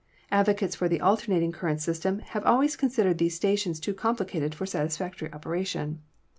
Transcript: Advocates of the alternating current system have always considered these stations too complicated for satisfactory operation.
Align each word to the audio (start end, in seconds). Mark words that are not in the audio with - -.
Advocates 0.31 0.81
of 0.81 0.89
the 0.89 0.99
alternating 0.99 1.51
current 1.51 1.79
system 1.79 2.17
have 2.33 2.43
always 2.43 2.75
considered 2.75 3.19
these 3.19 3.35
stations 3.35 3.79
too 3.79 3.93
complicated 3.93 4.55
for 4.55 4.65
satisfactory 4.65 5.31
operation. 5.31 6.01